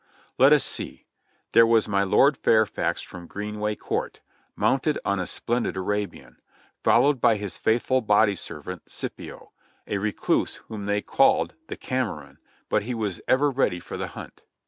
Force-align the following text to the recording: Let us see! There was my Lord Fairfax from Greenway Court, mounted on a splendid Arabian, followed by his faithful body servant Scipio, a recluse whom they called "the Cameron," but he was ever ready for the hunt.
Let 0.39 0.51
us 0.51 0.63
see! 0.63 1.05
There 1.51 1.67
was 1.67 1.87
my 1.87 2.01
Lord 2.01 2.35
Fairfax 2.35 3.03
from 3.03 3.27
Greenway 3.27 3.75
Court, 3.75 4.19
mounted 4.55 4.97
on 5.05 5.19
a 5.19 5.27
splendid 5.27 5.77
Arabian, 5.77 6.37
followed 6.83 7.21
by 7.21 7.35
his 7.35 7.59
faithful 7.59 8.01
body 8.01 8.33
servant 8.33 8.89
Scipio, 8.89 9.51
a 9.85 9.99
recluse 9.99 10.55
whom 10.55 10.87
they 10.87 11.03
called 11.03 11.53
"the 11.67 11.77
Cameron," 11.77 12.39
but 12.67 12.81
he 12.81 12.95
was 12.95 13.21
ever 13.27 13.51
ready 13.51 13.79
for 13.79 13.95
the 13.95 14.07
hunt. 14.17 14.41